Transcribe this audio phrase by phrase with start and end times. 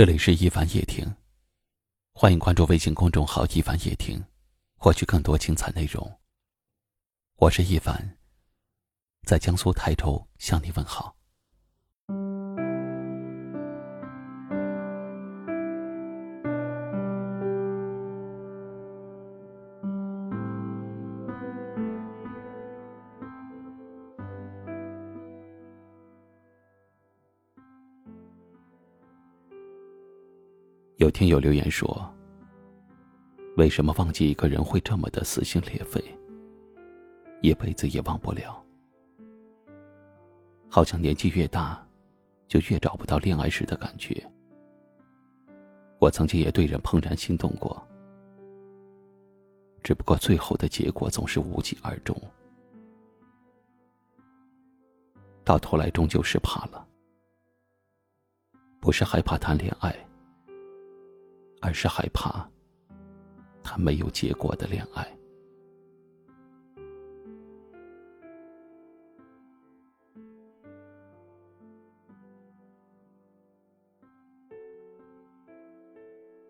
[0.00, 1.14] 这里是一凡夜听，
[2.14, 4.24] 欢迎关注微信公众号“一凡夜听”，
[4.80, 6.18] 获取更多精彩内容。
[7.36, 8.16] 我是一凡，
[9.26, 11.14] 在江苏泰州向你问好。
[31.00, 32.14] 有听友留言说
[33.56, 35.98] ：“为什么忘记一个人会这么的撕心裂肺，
[37.40, 38.62] 一辈子也忘不了？
[40.68, 41.82] 好像年纪越大，
[42.46, 44.22] 就越找不到恋爱时的感觉。
[45.98, 47.82] 我曾经也对人怦然心动过，
[49.82, 52.14] 只不过最后的结果总是无疾而终，
[55.44, 56.86] 到头来终究是怕了，
[58.80, 59.96] 不是害怕谈恋爱。”
[61.60, 62.48] 而是害怕，
[63.62, 65.06] 他没有结果的恋爱。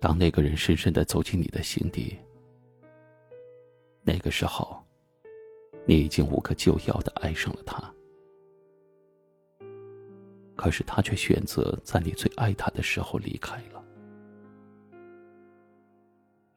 [0.00, 2.16] 当那个人深深的走进你的心底，
[4.02, 4.80] 那个时候，
[5.84, 7.92] 你已经无可救药的爱上了他。
[10.54, 13.77] 可是他却选择在你最爱他的时候离开了。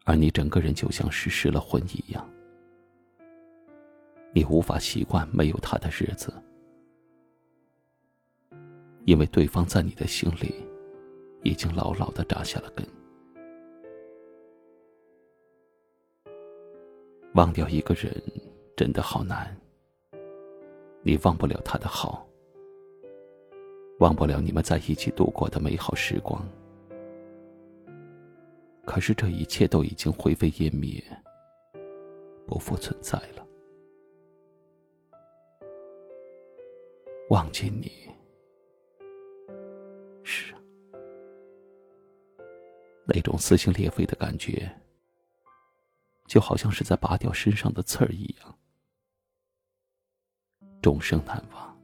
[0.03, 2.27] 而你整个人就像是失了魂一样，
[4.33, 6.33] 你无法习惯没有他的日子，
[9.05, 10.55] 因为对方在你的心里
[11.43, 12.85] 已经牢牢的扎下了根。
[17.35, 18.11] 忘掉一个人
[18.75, 19.55] 真的好难，
[21.03, 22.27] 你忘不了他的好，
[23.99, 26.45] 忘不了你们在一起度过的美好时光。
[28.83, 31.01] 可是这一切都已经灰飞烟灭，
[32.45, 33.47] 不复存在了。
[37.29, 37.89] 忘记你，
[40.23, 40.53] 是
[43.05, 44.69] 那种撕心裂肺的感觉，
[46.25, 48.59] 就好像是在拔掉身上的刺儿一样，
[50.81, 51.81] 终生难忘。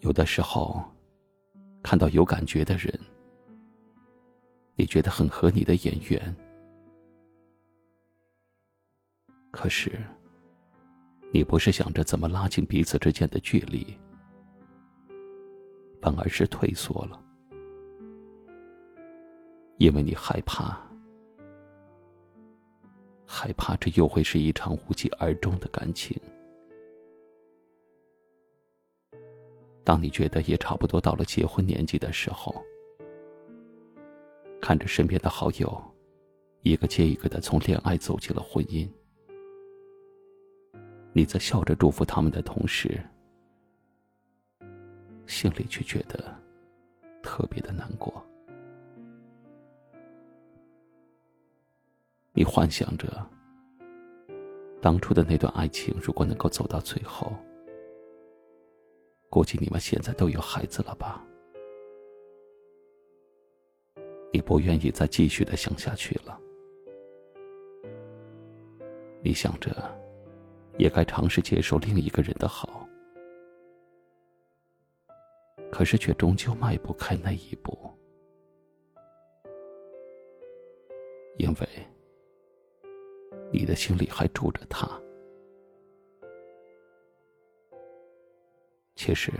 [0.00, 0.82] 有的时候。
[1.90, 2.88] 看到有感觉的人，
[4.76, 6.36] 你觉得很合你的眼缘，
[9.50, 10.00] 可是，
[11.32, 13.98] 你不是想着怎么拉近彼此之间的距离，
[16.00, 17.20] 反而是退缩了，
[19.78, 20.80] 因为你害怕，
[23.26, 26.16] 害怕这又会是一场无疾而终的感情。
[29.82, 32.54] 当你觉得也差不多到了结婚年纪的时候，
[34.60, 35.82] 看着身边的好友，
[36.62, 38.88] 一个接一个的从恋爱走进了婚姻，
[41.12, 43.00] 你在笑着祝福他们的同时，
[45.26, 46.22] 心里却觉得
[47.22, 48.22] 特别的难过。
[52.32, 53.26] 你幻想着，
[54.80, 57.32] 当初的那段爱情如果能够走到最后。
[59.30, 61.24] 估计你们现在都有孩子了吧？
[64.32, 66.38] 你不愿意再继续的想下去了。
[69.22, 69.70] 你想着，
[70.78, 72.88] 也该尝试接受另一个人的好，
[75.70, 77.78] 可是却终究迈不开那一步，
[81.36, 81.68] 因为
[83.52, 85.00] 你的心里还住着他。
[89.02, 89.32] 其实，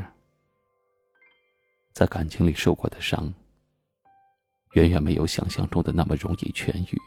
[1.93, 3.31] 在感情里受过的伤，
[4.72, 6.98] 远远没有想象中的那么容易痊愈。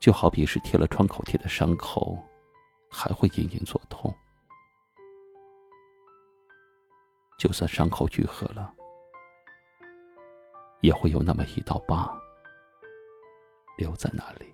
[0.00, 2.18] 就好比是贴了创口贴的伤口，
[2.90, 4.10] 还会隐隐作痛。
[7.38, 8.74] 就算伤口愈合了，
[10.80, 12.18] 也会有那么一道疤
[13.76, 14.53] 留在那里。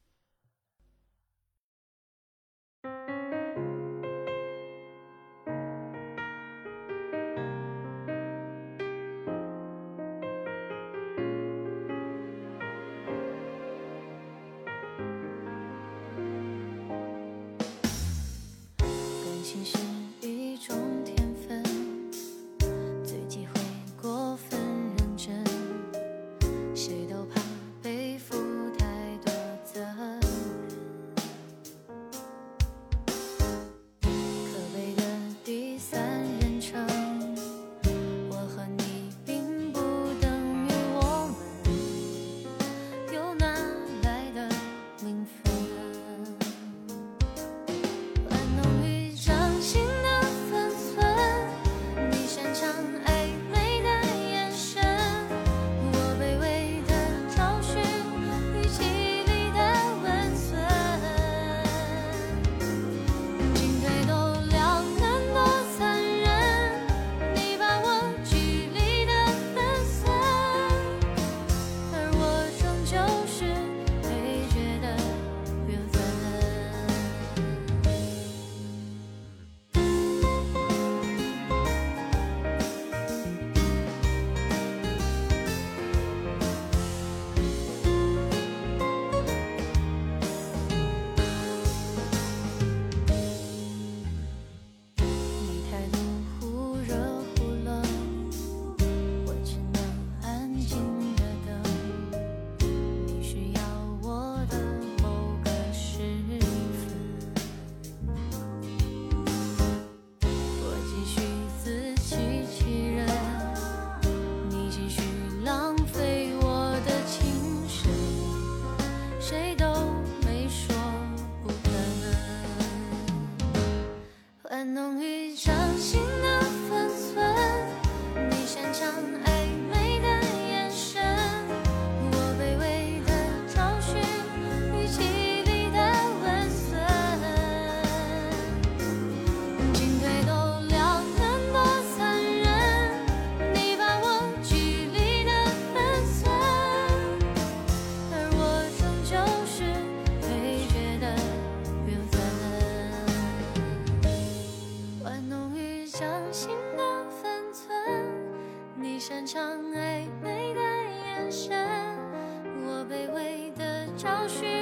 [164.21, 164.60] 找寻，与其。